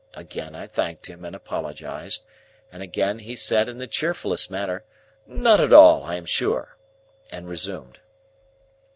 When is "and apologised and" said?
1.23-2.81